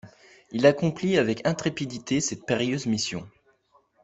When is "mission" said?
2.87-3.29